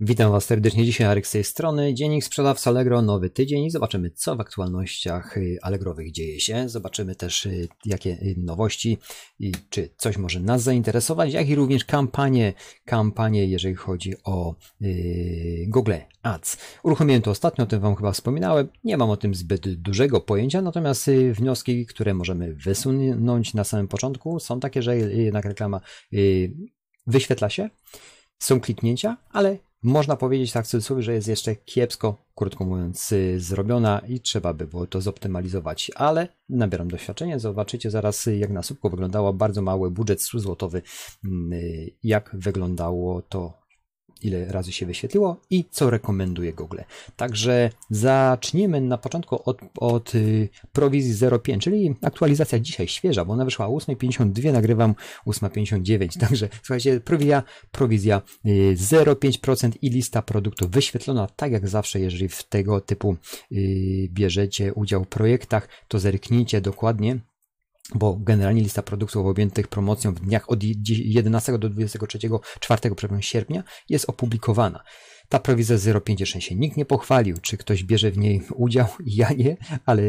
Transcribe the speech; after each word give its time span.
Witam 0.00 0.32
Was 0.32 0.44
serdecznie. 0.44 0.84
Dzisiaj 0.84 1.06
Arek 1.06 1.26
z 1.26 1.30
tej 1.30 1.44
strony. 1.44 1.94
Dziennik 1.94 2.24
sprzedawca 2.24 2.70
Allegro, 2.70 3.02
nowy 3.02 3.30
tydzień 3.30 3.70
zobaczymy, 3.70 4.10
co 4.10 4.36
w 4.36 4.40
aktualnościach 4.40 5.36
y, 5.36 5.58
Allegrowych 5.62 6.12
dzieje 6.12 6.40
się. 6.40 6.68
Zobaczymy 6.68 7.14
też, 7.14 7.46
y, 7.46 7.68
jakie 7.84 8.10
y, 8.10 8.34
nowości 8.38 8.98
i 9.38 9.52
czy 9.70 9.88
coś 9.96 10.16
może 10.16 10.40
nas 10.40 10.62
zainteresować, 10.62 11.32
jak 11.32 11.48
i 11.48 11.54
również 11.54 11.84
kampanie, 11.84 12.52
kampanie 12.84 13.46
jeżeli 13.46 13.74
chodzi 13.74 14.14
o 14.24 14.54
yy, 14.80 15.66
Google 15.68 15.92
Ads. 16.22 16.58
Uruchomiłem 16.82 17.22
to 17.22 17.30
ostatnio, 17.30 17.64
o 17.64 17.66
tym 17.66 17.80
Wam 17.80 17.96
chyba 17.96 18.12
wspominałem. 18.12 18.68
Nie 18.84 18.96
mam 18.96 19.10
o 19.10 19.16
tym 19.16 19.34
zbyt 19.34 19.74
dużego 19.74 20.20
pojęcia, 20.20 20.62
natomiast 20.62 21.10
wnioski, 21.32 21.86
które 21.86 22.14
możemy 22.14 22.54
wysunąć 22.54 23.54
na 23.54 23.64
samym 23.64 23.88
początku 23.88 24.40
są 24.40 24.60
takie, 24.60 24.82
że 24.82 24.96
jednak 24.96 25.44
reklama 25.44 25.80
wyświetla 27.06 27.50
się, 27.50 27.70
są 28.38 28.60
kliknięcia, 28.60 29.16
ale 29.32 29.65
można 29.82 30.16
powiedzieć 30.16 30.52
tak 30.52 30.64
w 30.64 30.68
cudzysłowie, 30.68 31.02
że 31.02 31.12
jest 31.12 31.28
jeszcze 31.28 31.56
kiepsko, 31.56 32.24
krótko 32.34 32.64
mówiąc, 32.64 33.12
y, 33.12 33.40
zrobiona 33.40 33.98
i 33.98 34.20
trzeba 34.20 34.54
by 34.54 34.66
było 34.66 34.86
to 34.86 35.00
zoptymalizować, 35.00 35.90
ale 35.94 36.28
nabieram 36.48 36.88
doświadczenia, 36.88 37.38
zobaczycie 37.38 37.90
zaraz 37.90 38.26
jak 38.38 38.50
na 38.50 38.62
słupku 38.62 38.90
wyglądało 38.90 39.32
bardzo 39.32 39.62
mały 39.62 39.90
budżet 39.90 40.22
100 40.22 40.38
złotowy, 40.38 40.82
mm, 41.24 41.52
y, 41.52 41.90
jak 42.02 42.36
wyglądało 42.38 43.22
to 43.22 43.65
ile 44.22 44.46
razy 44.52 44.72
się 44.72 44.86
wyświetliło 44.86 45.40
i 45.50 45.64
co 45.70 45.90
rekomenduje 45.90 46.52
Google. 46.52 46.78
Także 47.16 47.70
zaczniemy 47.90 48.80
na 48.80 48.98
początku 48.98 49.42
od, 49.44 49.58
od 49.76 50.14
y, 50.14 50.48
prowizji 50.72 51.14
0,5, 51.14 51.58
czyli 51.58 51.94
aktualizacja 52.02 52.58
dzisiaj 52.58 52.88
świeża, 52.88 53.24
bo 53.24 53.32
ona 53.32 53.44
wyszła 53.44 53.66
8,52, 53.66 54.52
nagrywam 54.52 54.94
8,59. 55.26 56.20
Także 56.26 56.48
słuchajcie, 56.62 57.00
prowizja, 57.00 57.42
prowizja 57.72 58.22
0,5% 58.44 59.68
y, 59.68 59.78
i 59.82 59.90
lista 59.90 60.22
produktów 60.22 60.70
wyświetlona 60.70 61.26
tak 61.36 61.52
jak 61.52 61.68
zawsze, 61.68 62.00
jeżeli 62.00 62.28
w 62.28 62.42
tego 62.42 62.80
typu 62.80 63.16
y, 63.52 64.08
bierzecie 64.12 64.74
udział 64.74 65.04
w 65.04 65.08
projektach, 65.08 65.68
to 65.88 65.98
zerknijcie 65.98 66.60
dokładnie 66.60 67.18
bo 67.94 68.16
generalnie 68.16 68.62
lista 68.62 68.82
produktów 68.82 69.26
objętych 69.26 69.68
promocją 69.68 70.14
w 70.14 70.20
dniach 70.20 70.50
od 70.50 70.62
11 70.88 71.58
do 71.58 71.68
23 71.68 72.18
4 72.60 72.90
sierpnia 73.20 73.62
jest 73.88 74.08
opublikowana. 74.08 74.84
Ta 75.28 75.38
prowizja 75.38 75.76
0,5 75.76 76.40
się 76.40 76.54
nikt 76.54 76.76
nie 76.76 76.84
pochwalił, 76.84 77.36
czy 77.42 77.56
ktoś 77.56 77.84
bierze 77.84 78.10
w 78.10 78.18
niej 78.18 78.42
udział, 78.54 78.86
ja 79.06 79.32
nie, 79.32 79.56
ale 79.86 80.02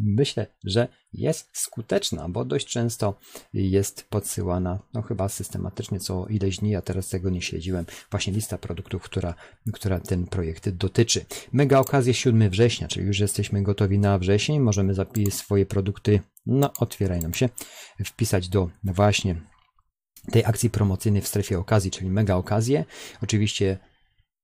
myślę, 0.00 0.46
że 0.64 0.88
jest 1.12 1.48
skuteczna, 1.52 2.28
bo 2.28 2.44
dość 2.44 2.66
często 2.66 3.18
jest 3.54 4.06
podsyłana, 4.10 4.78
no 4.94 5.02
chyba 5.02 5.28
systematycznie 5.28 6.00
co 6.00 6.26
ileś 6.26 6.58
dni, 6.58 6.76
a 6.76 6.82
teraz 6.82 7.08
tego 7.08 7.30
nie 7.30 7.42
śledziłem, 7.42 7.86
właśnie 8.10 8.32
lista 8.32 8.58
produktów, 8.58 9.02
która, 9.02 9.34
która 9.72 10.00
ten 10.00 10.26
projekt 10.26 10.68
dotyczy. 10.68 11.24
Mega 11.52 11.78
okazję 11.78 12.14
7 12.14 12.50
września, 12.50 12.88
czyli 12.88 13.06
już 13.06 13.18
jesteśmy 13.18 13.62
gotowi 13.62 13.98
na 13.98 14.18
wrzesień, 14.18 14.60
możemy 14.60 14.94
zapisać 14.94 15.34
swoje 15.34 15.66
produkty, 15.66 16.20
no 16.46 16.72
otwieraj 16.78 17.20
nam 17.20 17.34
się, 17.34 17.48
wpisać 18.04 18.48
do 18.48 18.70
właśnie 18.84 19.36
tej 20.32 20.44
akcji 20.44 20.70
promocyjnej 20.70 21.22
w 21.22 21.28
strefie 21.28 21.58
okazji, 21.58 21.90
czyli 21.90 22.10
mega 22.10 22.34
okazję. 22.34 22.84
Oczywiście 23.22 23.78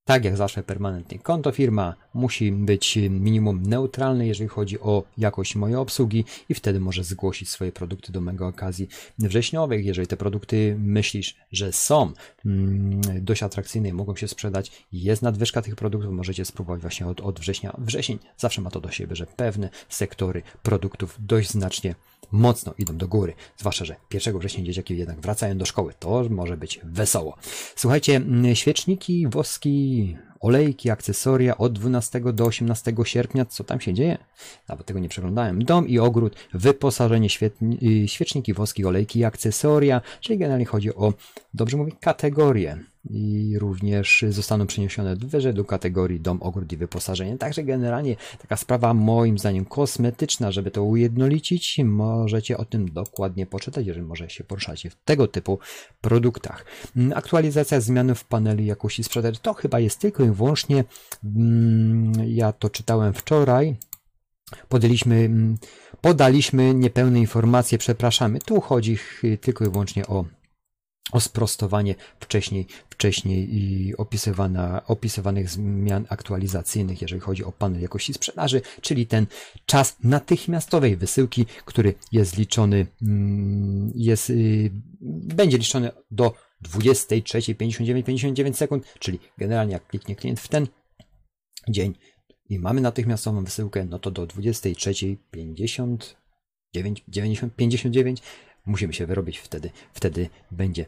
tak 0.05 0.25
jak 0.25 0.37
zawsze 0.37 0.63
permanentnie 0.63 1.19
konto 1.19 1.53
firma 1.53 1.95
musi 2.15 2.53
być 2.53 2.99
minimum 3.11 3.63
neutralne, 3.63 4.27
jeżeli 4.27 4.49
chodzi 4.49 4.81
o 4.81 5.05
jakość 5.19 5.57
mojej 5.57 5.77
obsługi 5.77 6.25
i 6.49 6.55
wtedy 6.55 6.81
może 6.81 7.05
zgłosić 7.05 7.51
swoje 7.51 7.73
produkty 7.73 8.13
do 8.13 8.21
mega 8.21 8.47
okazji 8.47 8.89
wrześniowych. 9.19 9.85
Jeżeli 9.85 10.07
te 10.07 10.17
produkty 10.17 10.77
myślisz, 10.79 11.37
że 11.53 11.73
są 11.73 12.13
mm, 12.47 13.01
dość 13.21 13.43
atrakcyjne 13.43 13.89
i 13.89 13.93
mogą 13.93 14.17
się 14.17 14.29
sprzedać, 14.29 14.87
jest 14.93 15.23
nadwyżka 15.23 15.63
tych 15.63 15.77
produktów, 15.77 16.13
możecie 16.13 16.45
spróbować 16.45 16.81
właśnie 16.81 17.07
od, 17.07 17.21
od 17.21 17.41
września. 17.41 17.77
Wrzesień 17.79 18.19
zawsze 18.37 18.61
ma 18.61 18.71
to 18.71 18.81
do 18.81 18.91
siebie, 18.91 19.17
że 19.17 19.27
pewne 19.27 19.71
sektory 19.89 20.43
produktów 20.63 21.17
dość 21.19 21.51
znacznie 21.51 21.95
mocno 22.33 22.75
idą 22.79 22.97
do 22.97 23.09
góry. 23.09 23.35
Zwłaszcza, 23.57 23.85
że 23.85 23.97
1 24.15 24.39
września 24.39 24.65
dzieciaki 24.65 24.97
jednak 24.97 25.21
wracają 25.21 25.59
do 25.59 25.67
szkoły. 25.67 25.95
To 25.99 26.25
może 26.31 26.57
być 26.57 26.81
wesoło. 26.85 27.37
Słuchajcie, 27.77 28.17
mm, 28.17 28.55
świeczniki, 28.55 29.29
woski, 29.29 29.90
olejki, 30.41 30.91
akcesoria 30.91 31.59
od 31.59 31.73
12 31.73 32.21
do 32.33 32.45
18 32.45 32.93
sierpnia. 33.05 33.45
Co 33.45 33.65
tam 33.65 33.81
się 33.81 33.95
dzieje? 33.95 34.19
Nawet 34.69 34.87
tego 34.87 35.01
nie 35.01 35.09
przeglądałem. 35.09 35.65
Dom 35.65 35.89
i 35.89 35.99
ogród, 35.99 36.37
wyposażenie, 36.55 37.29
y, 37.83 38.09
świeczniki, 38.09 38.55
woski, 38.55 38.85
olejki 38.85 39.19
i 39.19 39.25
akcesoria, 39.25 40.01
czyli 40.21 40.39
generalnie 40.39 40.67
chodzi 40.67 40.95
o, 40.95 41.15
dobrze 41.55 41.77
mówię, 41.77 41.93
kategorie 42.01 42.79
i 43.05 43.55
również 43.59 44.25
zostaną 44.29 44.67
przeniesione 44.67 45.17
wyżej 45.17 45.55
do 45.55 45.65
kategorii 45.65 46.21
dom, 46.21 46.43
ogród 46.43 46.73
i 46.73 46.77
wyposażenie. 46.77 47.39
Także 47.39 47.65
generalnie 47.65 48.17
taka 48.43 48.57
sprawa 48.57 48.95
moim 48.95 49.39
zdaniem 49.39 49.65
kosmetyczna, 49.65 50.53
żeby 50.53 50.71
to 50.71 50.85
ujednolicić, 50.85 51.81
możecie 51.85 52.57
o 52.57 52.65
tym 52.65 52.93
dokładnie 52.93 53.47
poczytać, 53.47 53.87
jeżeli 53.87 54.07
może 54.07 54.31
się 54.31 54.45
poruszacie 54.45 54.91
w 54.91 54.97
tego 55.05 55.29
typu 55.29 55.59
produktach. 56.01 56.65
Aktualizacja 57.15 57.81
zmian 57.81 58.15
w 58.15 58.25
paneli 58.25 58.67
jakości 58.67 59.05
sprzedaży 59.05 59.39
to 59.43 59.55
chyba 59.55 59.81
jest 59.81 59.99
tylko 59.99 60.25
i 60.25 60.31
wyłącznie, 60.31 60.85
mm, 61.25 62.13
ja 62.27 62.53
to 62.53 62.71
czytałem 62.71 63.13
wczoraj, 63.13 63.77
podaliśmy, 64.69 65.15
mm, 65.15 65.57
podaliśmy 66.01 66.75
niepełne 66.75 67.19
informacje, 67.19 67.79
przepraszamy. 67.79 68.39
Tu 68.39 68.61
chodzi 68.61 68.99
tylko 69.41 69.65
i 69.65 69.71
wyłącznie 69.71 70.07
o 70.07 70.25
o 71.13 71.21
sprostowanie 71.21 71.95
wcześniej, 72.21 72.67
wcześniej 72.91 73.55
i 73.55 73.97
opisywana, 73.97 74.87
opisywanych 74.87 75.51
zmian 75.51 76.07
aktualizacyjnych, 76.09 77.03
jeżeli 77.03 77.21
chodzi 77.21 77.45
o 77.45 77.53
panel 77.53 77.83
jakości 77.83 78.15
sprzedaży, 78.15 78.63
czyli 78.81 79.07
ten 79.07 79.27
czas 79.67 79.97
natychmiastowej 80.05 80.97
wysyłki, 80.97 81.47
który 81.65 81.95
jest 82.13 82.37
liczony, 82.37 82.87
mm, 83.03 83.93
jest, 83.95 84.31
y, 84.31 84.71
będzie 85.35 85.59
liczony 85.59 85.91
do 86.11 86.35
23.59 86.63 88.57
sekund, 88.57 88.85
czyli 88.99 89.19
generalnie 89.39 89.73
jak 89.73 89.87
kliknie 89.87 90.17
klient 90.17 90.41
w 90.41 90.49
ten 90.49 90.67
dzień 91.69 91.95
i 92.49 92.59
mamy 92.59 92.81
natychmiastową 92.81 93.45
wysyłkę, 93.45 93.85
no 93.85 93.99
to 93.99 94.11
do 94.11 94.27
23.59 94.27 96.17
musimy 98.67 98.93
się 98.93 99.07
wyrobić 99.07 99.39
wtedy, 99.39 99.71
wtedy 99.93 100.29
będzie 100.51 100.87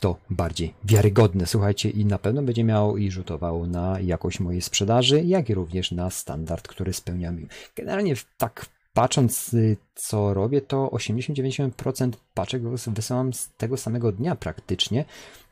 to 0.00 0.16
bardziej 0.30 0.74
wiarygodne. 0.84 1.46
Słuchajcie, 1.46 1.90
i 1.90 2.04
na 2.04 2.18
pewno 2.18 2.42
będzie 2.42 2.64
miało 2.64 2.96
i 2.96 3.10
rzutowało 3.10 3.66
na 3.66 4.00
jakość 4.00 4.40
mojej 4.40 4.62
sprzedaży, 4.62 5.22
jak 5.24 5.50
i 5.50 5.54
również 5.54 5.92
na 5.92 6.10
standard, 6.10 6.68
który 6.68 6.92
spełniam. 6.92 7.46
Generalnie 7.76 8.14
tak 8.38 8.66
patrząc, 8.96 9.54
y, 9.54 9.76
co 9.94 10.34
robię, 10.34 10.60
to 10.60 10.88
80-90% 10.92 12.12
paczek 12.34 12.62
wysyłam 12.86 13.32
z 13.32 13.48
tego 13.58 13.76
samego 13.76 14.12
dnia 14.12 14.36
praktycznie. 14.36 15.04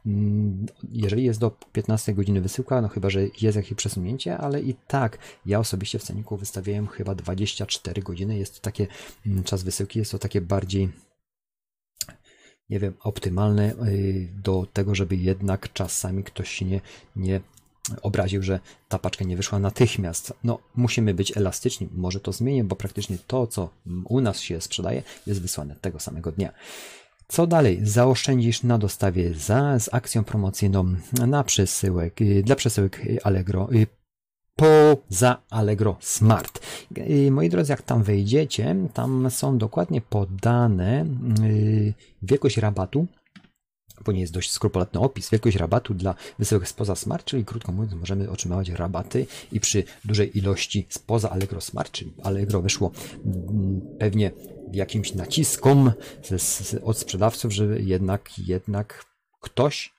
Mm, 0.07 0.67
jeżeli 0.93 1.25
jest 1.25 1.41
do 1.41 1.51
15 1.73 2.15
godziny 2.15 2.41
wysyłka, 2.41 2.81
no 2.81 2.89
chyba, 2.89 3.11
że 3.11 3.21
jest 3.41 3.57
jakieś 3.57 3.75
przesunięcie, 3.75 4.39
ale 4.39 4.61
i 4.61 4.75
tak 4.89 5.19
ja 5.47 5.59
osobiście 5.59 5.99
w 5.99 6.03
ceniku 6.03 6.37
wystawiałem 6.37 6.87
chyba 6.87 7.15
24 7.15 8.03
godziny. 8.03 8.39
Jest 8.39 8.55
to 8.55 8.61
takie, 8.61 8.87
mm, 9.27 9.45
czas 9.45 9.63
wysyłki 9.63 9.99
jest 9.99 10.13
to 10.13 10.19
takie 10.19 10.41
bardziej 10.41 10.89
nie 12.71 12.79
wiem, 12.79 12.95
optymalne 13.01 13.73
y, 13.73 14.29
do 14.43 14.67
tego, 14.73 14.95
żeby 14.95 15.17
jednak 15.17 15.73
czasami 15.73 16.25
ktoś 16.25 16.49
się 16.51 16.65
nie, 16.65 16.81
nie 17.17 17.41
obraził, 18.03 18.43
że 18.43 18.61
ta 18.89 18.99
paczka 18.99 19.25
nie 19.25 19.37
wyszła 19.37 19.59
natychmiast. 19.59 20.35
No, 20.45 20.59
musimy 20.77 21.15
być 21.15 21.37
elastyczni. 21.37 21.89
Może 21.93 22.21
to 22.21 22.33
zmienię, 22.33 22.65
bo 22.65 22.77
praktycznie 22.77 23.19
to, 23.27 23.47
co 23.47 23.71
u 24.05 24.21
nas 24.21 24.41
się 24.41 24.61
sprzedaje, 24.61 25.03
jest 25.27 25.43
wysłane 25.43 25.77
tego 25.81 26.01
samego 26.01 26.33
dnia. 26.33 26.53
Co 27.29 27.47
dalej? 27.47 27.81
Zaoszczędzisz 27.83 28.63
na 28.63 28.79
dostawie 28.79 29.35
za, 29.35 29.79
z 29.79 29.95
akcją 29.95 30.25
promocyjną 30.25 30.97
na 31.27 31.45
przesyłek, 31.45 32.21
y, 32.21 32.43
dla 32.43 32.57
przesyłek 32.57 33.01
Allegro 33.23 33.69
y, 33.73 33.87
poza 34.57 35.43
Allegro 35.51 35.97
Smart. 36.01 36.61
Moi 37.31 37.49
drodzy, 37.49 37.73
jak 37.73 37.83
tam 37.83 38.03
wejdziecie, 38.03 38.77
tam 38.95 39.31
są 39.31 39.59
dokładnie 39.59 40.01
podane 40.01 41.07
y, 41.45 41.95
wielkość 42.23 42.57
rabatu, 42.57 43.07
bo 44.05 44.13
nie 44.13 44.21
jest 44.21 44.33
dość 44.33 44.51
skrupulatny 44.51 45.01
opis, 45.01 45.31
wielkość 45.31 45.57
rabatu 45.57 45.95
dla 45.95 46.15
wysyłek 46.39 46.69
spoza 46.69 46.95
Smart, 46.95 47.25
czyli 47.25 47.45
krótko 47.45 47.73
mówiąc 47.73 47.95
możemy 47.95 48.31
otrzymywać 48.31 48.69
rabaty 48.69 49.27
i 49.53 49.61
przy 49.61 49.85
dużej 50.05 50.39
ilości 50.39 50.87
spoza 50.89 51.31
Allegro 51.31 51.61
Smart, 51.61 51.93
czyli 51.93 52.15
Allegro 52.23 52.63
wyszło 52.63 52.91
mm, 53.25 53.81
pewnie 53.99 54.31
jakimś 54.73 55.15
naciskom 55.15 55.93
od 56.83 56.99
sprzedawców, 56.99 57.53
żeby 57.53 57.83
jednak, 57.83 58.39
jednak 58.39 59.05
ktoś 59.41 59.94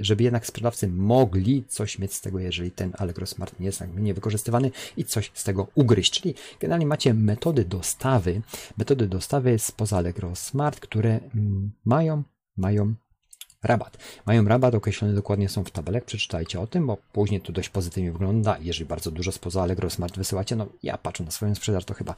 żeby 0.00 0.24
jednak 0.24 0.46
sprzedawcy 0.46 0.88
mogli 0.88 1.64
coś 1.68 1.98
mieć 1.98 2.14
z 2.14 2.20
tego, 2.20 2.38
jeżeli 2.38 2.70
ten 2.70 2.92
Allegro 2.98 3.26
Smart 3.26 3.60
nie 3.60 3.66
jest 3.66 3.84
nie 3.96 4.14
wykorzystywany 4.14 4.70
i 4.96 5.04
coś 5.04 5.30
z 5.34 5.44
tego 5.44 5.68
ugryźć. 5.74 6.20
Czyli 6.20 6.34
generalnie 6.60 6.86
macie 6.86 7.14
metody 7.14 7.64
dostawy, 7.64 8.42
metody 8.78 9.08
dostawy 9.08 9.58
spoza 9.58 9.96
Allegro 9.96 10.36
Smart, 10.36 10.80
które 10.80 11.20
mm, 11.34 11.72
mają, 11.84 12.22
mają 12.56 12.94
rabat. 13.62 13.98
Mają 14.26 14.44
rabat, 14.44 14.74
określone 14.74 15.14
dokładnie 15.14 15.48
są 15.48 15.64
w 15.64 15.70
tabelach, 15.70 16.04
przeczytajcie 16.04 16.60
o 16.60 16.66
tym, 16.66 16.86
bo 16.86 16.96
później 17.12 17.40
to 17.40 17.52
dość 17.52 17.68
pozytywnie 17.68 18.12
wygląda. 18.12 18.58
Jeżeli 18.60 18.86
bardzo 18.86 19.10
dużo 19.10 19.32
spoza 19.32 19.62
Allegro 19.62 19.90
Smart 19.90 20.16
wysyłacie, 20.16 20.56
no 20.56 20.66
ja 20.82 20.98
patrzę 20.98 21.24
na 21.24 21.30
swoją 21.30 21.54
sprzedaż, 21.54 21.84
to 21.84 21.94
chyba, 21.94 22.14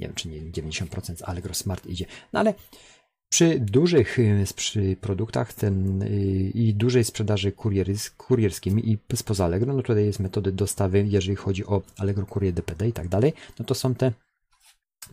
nie 0.00 0.06
wiem 0.06 0.14
czy 0.14 0.28
nie 0.28 0.40
90% 0.40 1.22
Allegro 1.24 1.54
Smart 1.54 1.86
idzie, 1.86 2.06
no 2.32 2.40
ale 2.40 2.54
przy 3.34 3.60
dużych 3.60 4.18
y, 4.18 4.44
przy 4.56 4.96
produktach 5.00 5.52
ten, 5.52 6.02
y, 6.02 6.08
i 6.54 6.74
dużej 6.74 7.04
sprzedaży 7.04 7.52
kurierys, 7.52 8.10
kurierskimi 8.10 8.90
i 8.90 9.16
spoza 9.16 9.44
Allegro, 9.44 9.72
no 9.72 9.82
tutaj 9.82 10.04
jest 10.04 10.20
metody 10.20 10.52
dostawy, 10.52 11.06
jeżeli 11.08 11.36
chodzi 11.36 11.66
o 11.66 11.82
Allegro 11.98 12.26
Kurier 12.26 12.54
DPD 12.54 12.88
i 12.88 12.92
tak 12.92 13.08
dalej, 13.08 13.32
no 13.58 13.64
to 13.64 13.74
są 13.74 13.94
te 13.94 14.12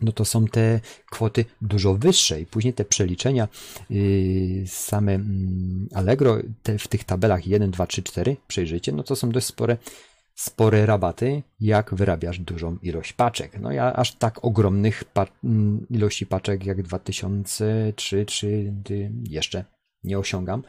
no 0.02 0.12
to 0.12 0.24
są 0.24 0.46
te 0.46 0.80
kwoty 1.10 1.44
dużo 1.62 1.94
wyższe 1.94 2.40
i 2.40 2.46
później 2.46 2.74
te 2.74 2.84
przeliczenia 2.84 3.48
yy, 3.90 4.64
same 4.66 5.14
mm, 5.14 5.88
Allegro 5.94 6.38
te, 6.62 6.78
w 6.78 6.88
tych 6.88 7.04
tabelach 7.04 7.46
1, 7.46 7.70
2, 7.70 7.86
3, 7.86 8.02
4 8.02 8.36
przejrzyjcie, 8.48 8.92
no 8.92 9.02
to 9.02 9.16
są 9.16 9.30
dość 9.30 9.46
spore 9.46 9.76
spore 10.34 10.86
rabaty, 10.86 11.42
jak 11.60 11.94
wyrabiasz 11.94 12.38
dużą 12.38 12.76
ilość 12.82 13.12
paczek. 13.12 13.60
No 13.60 13.72
ja 13.72 13.92
aż 13.92 14.14
tak 14.14 14.44
ogromnych 14.44 15.04
pa 15.04 15.26
mm, 15.44 15.86
ilości 15.90 16.26
paczek 16.26 16.66
jak 16.66 16.82
2003 16.82 18.26
czy 18.26 18.72
jeszcze 19.28 19.64
nie 20.04 20.18
osiągam. 20.18 20.62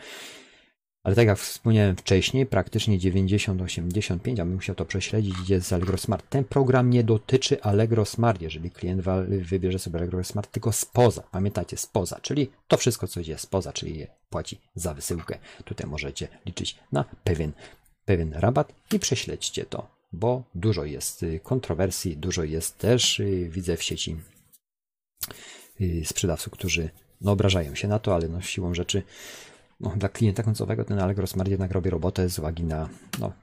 Ale 1.03 1.15
tak 1.15 1.27
jak 1.27 1.37
wspomniałem 1.37 1.95
wcześniej, 1.95 2.45
praktycznie 2.45 2.99
90-85, 2.99 4.41
a 4.41 4.45
bym 4.45 4.53
musiał 4.53 4.75
to 4.75 4.85
prześledzić, 4.85 5.39
idzie 5.39 5.61
z 5.61 5.73
Allegro 5.73 5.97
Smart. 5.97 6.29
Ten 6.29 6.43
program 6.43 6.89
nie 6.89 7.03
dotyczy 7.03 7.61
Allegro 7.61 8.05
Smart, 8.05 8.41
jeżeli 8.41 8.71
klient 8.71 9.01
wybierze 9.27 9.79
sobie 9.79 9.99
Allegro 9.99 10.23
Smart, 10.23 10.51
tylko 10.51 10.71
spoza. 10.71 11.23
Pamiętajcie, 11.31 11.77
spoza, 11.77 12.19
czyli 12.21 12.51
to 12.67 12.77
wszystko, 12.77 13.07
co 13.07 13.19
idzie 13.19 13.37
spoza, 13.37 13.73
czyli 13.73 14.07
płaci 14.29 14.61
za 14.75 14.93
wysyłkę. 14.93 15.37
Tutaj 15.65 15.89
możecie 15.89 16.27
liczyć 16.45 16.79
na 16.91 17.05
pewien, 17.23 17.51
pewien 18.05 18.33
rabat 18.33 18.73
i 18.93 18.99
prześledźcie 18.99 19.65
to, 19.65 19.87
bo 20.13 20.43
dużo 20.55 20.85
jest 20.85 21.23
y, 21.23 21.39
kontrowersji, 21.43 22.17
dużo 22.17 22.43
jest 22.43 22.77
też, 22.77 23.19
y, 23.19 23.49
widzę 23.49 23.77
w 23.77 23.83
sieci 23.83 24.17
y, 25.81 26.01
sprzedawców, 26.05 26.53
którzy 26.53 26.89
no, 27.21 27.31
obrażają 27.31 27.75
się 27.75 27.87
na 27.87 27.99
to, 27.99 28.15
ale 28.15 28.29
no, 28.29 28.41
siłą 28.41 28.73
rzeczy 28.73 29.03
no, 29.79 29.93
dla 29.97 30.09
klienta 30.09 30.43
końcowego 30.43 30.85
ten 30.85 30.99
Allegro 30.99 31.27
Smart 31.27 31.49
jednak 31.49 31.71
robi 31.71 31.89
robotę 31.89 32.29
z 32.29 32.39
uwagi 32.39 32.63
na 32.63 32.89
no, 33.19 33.33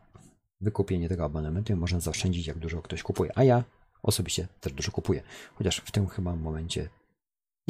wykupienie 0.60 1.08
tego 1.08 1.24
abonamentu 1.24 1.72
i 1.72 1.76
można 1.76 2.00
zaoszczędzić, 2.00 2.46
jak 2.46 2.58
dużo 2.58 2.82
ktoś 2.82 3.02
kupuje. 3.02 3.30
A 3.34 3.44
ja 3.44 3.64
osobiście 4.02 4.48
też 4.60 4.72
dużo 4.72 4.92
kupuję. 4.92 5.22
Chociaż 5.54 5.76
w 5.76 5.90
tym 5.90 6.06
chyba 6.06 6.36
momencie. 6.36 6.88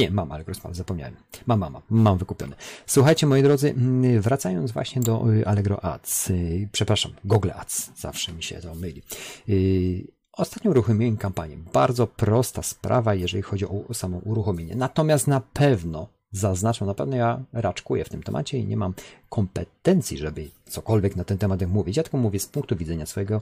Nie, 0.01 0.11
mam 0.11 0.33
Allegro 0.33 0.55
Smart, 0.55 0.77
zapomniałem. 0.77 1.17
Mam, 1.47 1.59
mam, 1.59 1.77
mam, 1.91 2.19
wykupione. 2.19 2.57
Słuchajcie, 2.87 3.27
moi 3.27 3.43
drodzy, 3.43 3.71
mm, 3.71 4.21
wracając 4.21 4.73
właśnie 4.73 5.03
do 5.03 5.35
y, 5.35 5.47
Allegro 5.47 5.85
Ads, 5.85 6.31
y, 6.31 6.69
przepraszam, 6.73 7.13
Google 7.25 7.51
Ads, 7.55 7.91
zawsze 7.97 8.33
mi 8.33 8.43
się 8.43 8.61
to 8.61 8.75
myli. 8.75 9.03
Y, 9.49 10.13
ostatnio 10.33 10.71
uruchomiłem 10.71 11.17
kampanię. 11.17 11.57
Bardzo 11.73 12.07
prosta 12.07 12.63
sprawa, 12.63 13.15
jeżeli 13.15 13.43
chodzi 13.43 13.67
o 13.67 13.95
samo 13.95 14.19
uruchomienie. 14.19 14.77
Natomiast 14.77 15.27
na 15.27 15.41
pewno 15.41 16.09
zaznaczam, 16.33 16.89
na 16.89 16.95
pewno 16.95 17.17
ja 17.17 17.43
raczkuję 17.53 18.05
w 18.05 18.09
tym 18.09 18.23
temacie 18.23 18.59
i 18.59 18.67
nie 18.67 18.77
mam 18.77 18.95
kompetencji, 19.29 20.19
żeby 20.19 20.49
cokolwiek 20.67 21.17
na 21.17 21.25
ten 21.25 21.39
temat 21.39 21.67
mówić. 21.67 21.97
Ja 21.97 22.03
tylko 22.03 22.19
mówię 22.19 22.41
z 22.41 22.47
punktu 22.47 22.77
widzenia 22.77 23.07
swojego 23.07 23.41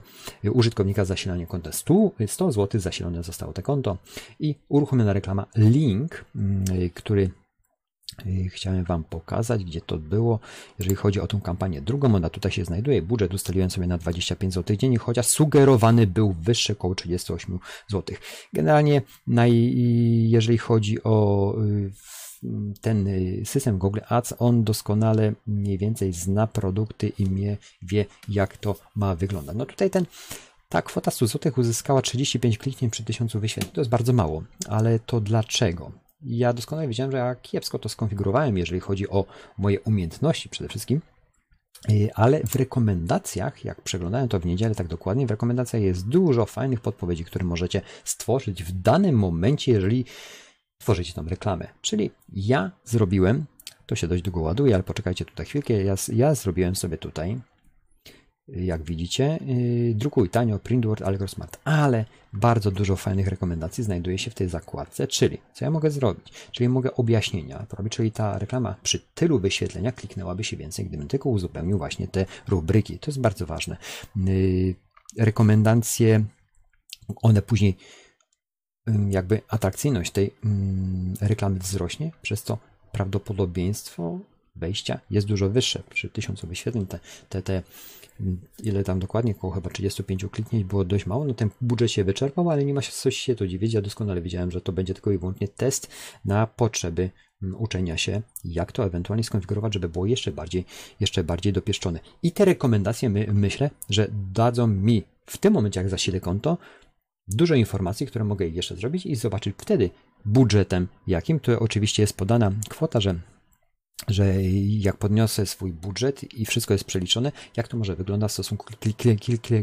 użytkownika 0.51 1.05
zasilania 1.05 1.45
konta. 1.45 1.71
100, 1.71 2.11
100 2.27 2.51
zł 2.51 2.81
zasilone 2.81 3.23
zostało 3.23 3.53
to 3.53 3.61
konto 3.61 3.97
i 4.39 4.55
uruchomiona 4.69 5.13
reklama 5.13 5.45
link, 5.55 6.25
mm, 6.35 6.65
który 6.93 7.31
y, 8.25 8.49
chciałem 8.49 8.83
Wam 8.83 9.03
pokazać, 9.03 9.65
gdzie 9.65 9.81
to 9.81 9.97
było, 9.97 10.39
jeżeli 10.79 10.95
chodzi 10.95 11.19
o 11.19 11.27
tą 11.27 11.41
kampanię 11.41 11.81
drugą. 11.81 12.15
Ona 12.15 12.29
tutaj 12.29 12.51
się 12.51 12.65
znajduje. 12.65 13.01
Budżet 13.01 13.33
ustaliłem 13.33 13.69
sobie 13.69 13.87
na 13.87 13.97
25 13.97 14.53
zł 14.53 14.77
dziennie, 14.77 14.97
chociaż 14.97 15.27
sugerowany 15.27 16.07
był 16.07 16.33
wyższy, 16.33 16.73
około 16.73 16.95
38 16.95 17.59
zł. 17.87 18.17
Generalnie, 18.53 19.01
jeżeli 20.27 20.57
chodzi 20.57 21.03
o 21.03 21.55
y, 21.63 21.91
ten 22.81 23.07
y, 23.07 23.41
system 23.45 23.77
Google 23.77 24.01
Ads, 24.09 24.33
on 24.39 24.63
doskonale 24.63 25.33
mniej 25.47 25.77
więcej 25.77 26.13
zna 26.13 26.47
produkty 26.47 27.11
i 27.19 27.25
mnie 27.25 27.57
wie, 27.81 28.05
jak 28.29 28.57
to 28.57 28.75
ma 28.95 29.15
wyglądać. 29.15 29.55
No 29.55 29.65
tutaj 29.65 29.89
ten 29.89 30.05
ta 30.69 30.81
kwota 30.81 31.11
100 31.11 31.27
zł 31.27 31.53
uzyskała 31.57 32.01
35 32.01 32.57
kliknięć 32.57 32.93
przy 32.93 33.03
1000 33.03 33.35
wyświetleń. 33.35 33.73
To 33.73 33.81
jest 33.81 33.91
bardzo 33.91 34.13
mało, 34.13 34.43
ale 34.67 34.99
to 34.99 35.21
dlaczego? 35.21 35.91
Ja 36.21 36.53
doskonale 36.53 36.87
wiedziałem, 36.87 37.11
że 37.11 37.17
ja 37.17 37.35
kiepsko 37.35 37.79
to 37.79 37.89
skonfigurowałem, 37.89 38.57
jeżeli 38.57 38.79
chodzi 38.79 39.09
o 39.09 39.25
moje 39.57 39.79
umiejętności 39.79 40.49
przede 40.49 40.69
wszystkim. 40.69 41.01
Y, 41.89 42.09
ale 42.15 42.43
w 42.43 42.55
rekomendacjach, 42.55 43.65
jak 43.65 43.81
przeglądałem 43.81 44.27
to 44.27 44.39
w 44.39 44.45
niedzielę 44.45 44.75
tak 44.75 44.87
dokładnie, 44.87 45.27
w 45.27 45.31
rekomendacjach 45.31 45.81
jest 45.81 46.07
dużo 46.07 46.45
fajnych 46.45 46.81
podpowiedzi, 46.81 47.25
które 47.25 47.45
możecie 47.45 47.81
stworzyć 48.03 48.63
w 48.63 48.81
danym 48.81 49.15
momencie, 49.15 49.71
jeżeli 49.71 50.05
tworzyć 50.79 51.13
tą 51.13 51.25
reklamę. 51.25 51.67
Czyli 51.81 52.11
ja 52.33 52.71
zrobiłem, 52.85 53.45
to 53.85 53.95
się 53.95 54.07
dość 54.07 54.23
długo 54.23 54.41
ładuje, 54.41 54.75
ale 54.75 54.83
poczekajcie 54.83 55.25
tutaj 55.25 55.45
chwilkę, 55.45 55.83
ja, 55.83 55.95
ja 56.13 56.35
zrobiłem 56.35 56.75
sobie 56.75 56.97
tutaj, 56.97 57.39
jak 58.47 58.83
widzicie, 58.83 59.39
yy, 59.45 59.95
drukuj 59.95 60.29
tanio, 60.29 60.59
printword, 60.59 61.01
Allegro 61.01 61.27
Smart, 61.27 61.59
ale 61.63 62.05
bardzo 62.33 62.71
dużo 62.71 62.95
fajnych 62.95 63.27
rekomendacji 63.27 63.83
znajduje 63.83 64.17
się 64.17 64.31
w 64.31 64.33
tej 64.33 64.49
zakładce, 64.49 65.07
czyli 65.07 65.37
co 65.53 65.65
ja 65.65 65.71
mogę 65.71 65.91
zrobić? 65.91 66.33
Czyli 66.51 66.69
mogę 66.69 66.95
objaśnienia 66.95 67.65
robić, 67.77 67.93
czyli 67.93 68.11
ta 68.11 68.39
reklama 68.39 68.75
przy 68.83 68.99
tylu 68.99 69.39
wyświetlenia 69.39 69.91
kliknęłaby 69.91 70.43
się 70.43 70.57
więcej, 70.57 70.85
gdybym 70.85 71.07
tylko 71.07 71.29
uzupełnił 71.29 71.77
właśnie 71.77 72.07
te 72.07 72.25
rubryki. 72.47 72.99
To 72.99 73.11
jest 73.11 73.21
bardzo 73.21 73.45
ważne. 73.45 73.77
Yy, 74.15 74.75
rekomendacje, 75.17 76.25
one 77.21 77.41
później 77.41 77.77
jakby 79.09 79.41
atrakcyjność 79.47 80.11
tej 80.11 80.33
reklamy 81.21 81.59
wzrośnie, 81.59 82.11
przez 82.21 82.43
co 82.43 82.57
prawdopodobieństwo 82.91 84.19
wejścia 84.55 84.99
jest 85.09 85.27
dużo 85.27 85.49
wyższe. 85.49 85.83
Przy 85.89 86.09
tysiącu 86.09 86.47
wyświetleń 86.47 86.85
te, 86.85 86.99
te, 87.29 87.41
te 87.41 87.63
ile 88.63 88.83
tam 88.83 88.99
dokładnie, 88.99 89.31
około 89.31 89.53
chyba 89.53 89.69
35 89.69 90.25
kliknięć 90.31 90.63
było 90.63 90.85
dość 90.85 91.05
mało, 91.05 91.25
no 91.25 91.33
ten 91.33 91.49
budżet 91.61 91.91
się 91.91 92.03
wyczerpał, 92.03 92.49
ale 92.49 92.65
nie 92.65 92.73
ma 92.73 92.81
się 92.81 92.91
coś 92.91 93.17
się 93.17 93.35
to 93.35 93.47
dziwić, 93.47 93.73
ja 93.73 93.81
doskonale 93.81 94.21
wiedziałem, 94.21 94.51
że 94.51 94.61
to 94.61 94.71
będzie 94.71 94.93
tylko 94.93 95.11
i 95.11 95.17
wyłącznie 95.17 95.47
test 95.47 95.91
na 96.25 96.47
potrzeby 96.47 97.09
uczenia 97.57 97.97
się, 97.97 98.21
jak 98.45 98.71
to 98.71 98.85
ewentualnie 98.85 99.23
skonfigurować, 99.23 99.73
żeby 99.73 99.89
było 99.89 100.05
jeszcze 100.05 100.31
bardziej, 100.31 100.65
jeszcze 100.99 101.23
bardziej 101.23 101.53
dopieszczone. 101.53 101.99
I 102.23 102.31
te 102.31 102.45
rekomendacje 102.45 103.09
my, 103.09 103.27
myślę, 103.33 103.69
że 103.89 104.07
dadzą 104.33 104.67
mi 104.67 105.03
w 105.25 105.37
tym 105.37 105.53
momencie, 105.53 105.79
jak 105.79 105.89
zasilę 105.89 106.19
konto, 106.19 106.57
dużo 107.29 107.55
informacji, 107.55 108.07
które 108.07 108.25
mogę 108.25 108.47
jeszcze 108.47 108.75
zrobić 108.75 109.05
i 109.05 109.15
zobaczyć 109.15 109.55
wtedy 109.57 109.89
budżetem 110.25 110.87
jakim. 111.07 111.39
Tu 111.39 111.59
oczywiście 111.59 112.03
jest 112.03 112.17
podana 112.17 112.51
kwota, 112.69 113.01
że 113.01 113.15
że 114.07 114.43
jak 114.67 114.97
podniosę 114.97 115.45
swój 115.45 115.73
budżet 115.73 116.33
i 116.33 116.45
wszystko 116.45 116.73
jest 116.73 116.83
przeliczone, 116.83 117.31
jak 117.57 117.67
to 117.67 117.77
może 117.77 117.95
wyglądać 117.95 118.31
w 118.31 118.33
stosunku 118.33 118.65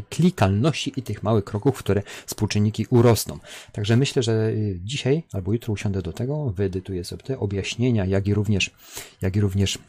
klikalności 0.09 0.93
i 0.97 1.03
tych 1.03 1.23
małych 1.23 1.43
kroków, 1.43 1.79
które 1.79 2.01
współczynniki 2.25 2.85
urosną. 2.89 3.39
Także 3.71 3.97
myślę, 3.97 4.23
że 4.23 4.53
dzisiaj 4.79 5.23
albo 5.33 5.53
jutro 5.53 5.73
usiądę 5.73 6.01
do 6.01 6.13
tego, 6.13 6.49
wyedytuję 6.49 7.03
sobie 7.03 7.23
te 7.23 7.39
objaśnienia, 7.39 8.05
jak 8.05 8.27
i 8.27 8.33
również, 8.33 8.71
jak 9.21 9.35
i 9.35 9.41
również 9.41 9.79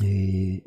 yy, 0.00 0.60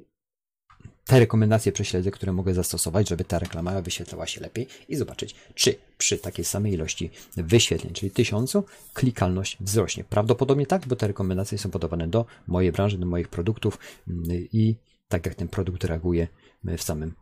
te 1.06 1.20
rekomendacje 1.20 1.72
prześledzę, 1.72 2.12
które 2.12 2.34
mogę 2.34 2.54
zastosować, 2.54 3.10
żeby 3.10 3.24
ta 3.24 3.40
reklama 3.40 3.82
wyświetlała 3.82 4.28
się 4.28 4.42
lepiej 4.42 4.68
i 4.90 4.96
zobaczyć, 4.96 5.36
czy 5.56 5.76
przy 5.98 6.18
takiej 6.18 6.46
samej 6.46 6.74
ilości 6.74 7.10
wyświetleń, 7.38 7.94
czyli 7.94 8.12
tysiącu, 8.12 8.64
klikalność 8.94 9.58
wzrośnie. 9.60 10.04
Prawdopodobnie 10.04 10.66
tak, 10.66 10.88
bo 10.88 10.96
te 10.96 11.08
rekomendacje 11.08 11.58
są 11.58 11.72
podawane 11.72 12.08
do 12.08 12.26
mojej 12.48 12.72
branży, 12.72 12.98
do 12.98 13.06
moich 13.06 13.28
produktów 13.28 13.80
mm, 14.08 14.24
i 14.54 14.76
tak 15.08 15.26
jak 15.26 15.36
ten 15.36 15.48
produkt 15.48 15.84
reaguje 15.84 16.28
w, 16.64 16.84
samym, 16.84 17.14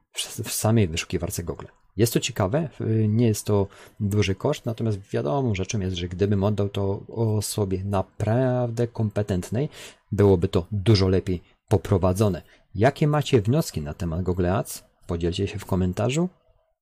w 0.44 0.52
samej 0.52 0.88
wyszukiwarce 0.88 1.44
Google. 1.44 1.66
Jest 1.98 2.14
to 2.14 2.20
ciekawe, 2.20 2.70
nie 3.08 3.28
jest 3.28 3.46
to 3.46 3.68
duży 4.00 4.36
koszt, 4.36 4.66
natomiast 4.66 4.98
wiadomą 5.14 5.56
rzeczą 5.56 5.80
jest, 5.80 5.96
że 5.96 6.08
gdybym 6.08 6.44
oddał 6.44 6.70
to 6.70 7.04
osobie 7.08 7.84
naprawdę 7.84 8.88
kompetentnej, 8.88 9.70
byłoby 10.12 10.48
to 10.48 10.68
dużo 10.72 11.08
lepiej 11.08 11.42
poprowadzone. 11.74 12.42
Jakie 12.76 13.08
macie 13.08 13.42
wnioski 13.42 13.82
na 13.82 13.94
temat 13.94 14.22
Google 14.22 14.46
Ads? 14.46 14.84
Podzielcie 15.08 15.48
się 15.48 15.60
w 15.60 15.66
komentarzu. 15.66 16.30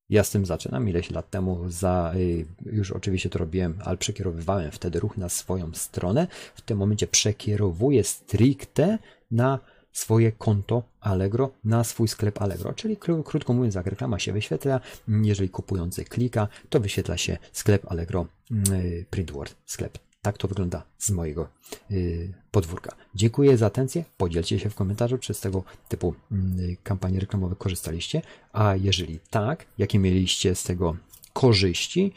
Ja 0.10 0.24
z 0.24 0.32
tym 0.32 0.46
zaczynam 0.46 0.90
ileś 0.90 1.12
lat 1.12 1.30
temu, 1.30 1.70
za, 1.70 2.14
y, 2.16 2.46
już 2.66 2.92
oczywiście 2.92 3.30
to 3.30 3.40
robiłem, 3.40 3.80
ale 3.86 3.98
przekierowywałem 3.98 4.72
wtedy 4.72 5.00
ruch 5.00 5.18
na 5.18 5.30
swoją 5.30 5.74
stronę. 5.74 6.28
W 6.56 6.62
tym 6.62 6.78
momencie 6.78 7.08
przekierowuję 7.08 8.04
stricte 8.04 8.98
na 9.32 9.60
swoje 9.92 10.32
konto 10.32 10.84
Allegro, 11.00 11.52
na 11.64 11.84
swój 11.84 12.08
sklep 12.08 12.42
Allegro. 12.42 12.74
Czyli 12.74 12.98
krótko 13.26 13.54
mówiąc, 13.54 13.76
jak 13.76 13.88
reklama 13.88 14.20
się 14.20 14.34
wyświetla, 14.34 14.80
jeżeli 15.08 15.50
kupujący 15.50 16.06
klika, 16.06 16.48
to 16.70 16.80
wyświetla 16.80 17.18
się 17.18 17.38
sklep 17.52 17.92
Allegro 17.92 18.26
y, 18.72 19.06
Printword, 19.10 19.56
sklep 19.66 20.11
Tak 20.22 20.38
to 20.38 20.48
wygląda 20.48 20.84
z 20.98 21.10
mojego 21.10 21.48
y, 21.92 22.34
podwórka. 22.51 22.96
Dziękuję 23.16 23.58
za 23.58 23.66
atencję. 23.66 24.04
Podzielcie 24.18 24.60
się 24.60 24.70
w 24.70 24.75
komentarzu, 24.75 25.18
czy 25.18 25.34
z 25.34 25.40
tego 25.40 25.63
typu 25.90 26.16
y, 26.32 26.78
kampanii 26.84 27.20
reklamowych 27.20 27.58
korzystaliście. 27.58 28.22
A 28.54 28.75
jeżeli 28.75 29.20
tak, 29.30 29.66
jakie 29.78 30.00
mieliście 30.00 30.56
z 30.56 30.63
tego 30.63 30.96
korzyści, 31.34 32.13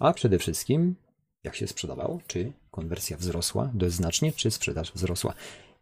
a 0.00 0.12
przede 0.12 0.38
wszystkim 0.38 0.94
jak 1.44 1.56
się 1.56 1.66
sprzedawało, 1.66 2.20
czy 2.26 2.52
konwersja 2.70 3.16
wzrosła 3.16 3.70
dość 3.74 3.94
znacznie, 3.94 4.32
czy 4.32 4.50
sprzedaż 4.50 4.92
wzrosła. 4.92 5.34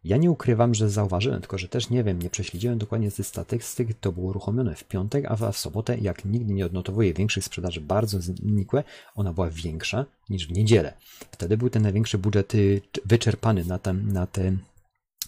Ja 0.05 0.17
nie 0.17 0.31
ukrywam, 0.31 0.75
że 0.75 0.91
zauważyłem, 0.91 1.41
tylko 1.41 1.59
że 1.59 1.69
też 1.69 1.91
nie 1.91 2.05
wiem, 2.05 2.23
nie 2.23 2.31
prześledziłem 2.31 2.79
dokładnie 2.79 3.11
tych 3.11 3.27
statystyk, 3.27 3.95
to 4.01 4.13
było 4.13 4.27
uruchomione 4.27 4.75
w 4.75 4.85
piątek, 4.85 5.25
a 5.29 5.53
w 5.53 5.59
sobotę, 5.59 5.99
jak 5.99 6.25
nigdy 6.25 6.55
nie 6.55 6.67
odnotowuję 6.67 7.15
większych 7.15 7.45
sprzedaży, 7.45 7.81
bardzo 7.81 8.21
znikłe, 8.21 8.85
ona 9.15 9.33
była 9.33 9.51
większa 9.51 10.07
niż 10.31 10.49
w 10.49 10.53
niedzielę. 10.53 10.95
Wtedy 11.31 11.57
był 11.57 11.71
ten 11.71 11.83
największy 11.83 12.19
budżet 12.19 12.55
y, 12.55 12.81
wyczerpany 13.05 13.65
na, 13.65 13.79
ten, 13.79 14.13
na 14.13 14.27
te 14.27 14.57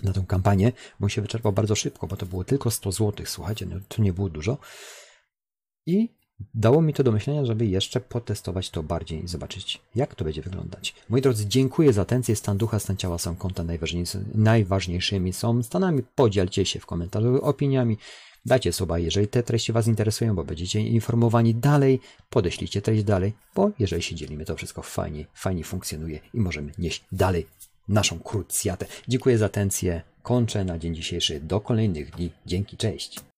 na 0.02 0.12
tą 0.12 0.26
kampanię, 0.26 0.72
bo 1.00 1.08
się 1.08 1.22
wyczerpał 1.22 1.52
bardzo 1.52 1.74
szybko, 1.74 2.06
bo 2.06 2.16
to 2.16 2.26
było 2.26 2.44
tylko 2.44 2.70
100 2.70 2.92
zł. 2.92 3.26
Słuchajcie, 3.26 3.66
no, 3.66 3.76
to 3.88 4.02
nie 4.02 4.12
było 4.12 4.28
dużo. 4.28 4.58
I 5.86 6.08
dało 6.54 6.82
mi 6.82 6.94
to 6.94 7.02
do 7.02 7.12
myślenia, 7.12 7.44
żeby 7.44 7.66
jeszcze 7.66 8.00
potestować 8.00 8.70
to 8.70 8.82
bardziej 8.82 9.24
i 9.24 9.28
zobaczyć, 9.28 9.80
jak 9.94 10.14
to 10.14 10.24
będzie 10.24 10.42
wyglądać. 10.42 10.94
Moi 11.08 11.22
drodzy, 11.22 11.46
dziękuję 11.46 11.92
za 11.92 12.02
atencję. 12.02 12.36
Stan 12.36 12.58
ducha, 12.58 12.78
stan 12.78 12.96
ciała 12.96 13.18
są 13.18 13.36
konta 13.36 13.64
najważniejszymi. 14.34 15.32
Są 15.32 15.62
stanami. 15.62 16.02
Podzielcie 16.14 16.66
się 16.66 16.80
w 16.80 16.86
komentarzu 16.86 17.44
opiniami. 17.44 17.98
Dajcie 18.46 18.72
suba, 18.72 18.98
jeżeli 18.98 19.28
te 19.28 19.42
treści 19.42 19.72
Was 19.72 19.86
interesują, 19.86 20.34
bo 20.34 20.44
będziecie 20.44 20.80
informowani 20.80 21.54
dalej. 21.54 22.00
Podeślijcie 22.30 22.82
treść 22.82 23.04
dalej, 23.04 23.32
bo 23.54 23.70
jeżeli 23.78 24.02
się 24.02 24.14
dzielimy, 24.14 24.44
to 24.44 24.56
wszystko 24.56 24.82
fajnie, 24.82 25.26
fajnie 25.34 25.64
funkcjonuje 25.64 26.20
i 26.34 26.40
możemy 26.40 26.72
nieść 26.78 27.04
dalej 27.12 27.46
naszą 27.88 28.18
krucjatę. 28.18 28.86
Dziękuję 29.08 29.38
za 29.38 29.46
atencję. 29.46 30.02
Kończę 30.22 30.64
na 30.64 30.78
dzień 30.78 30.94
dzisiejszy. 30.94 31.40
Do 31.40 31.60
kolejnych 31.60 32.10
dni. 32.10 32.30
Dzięki, 32.46 32.76
cześć. 32.76 33.33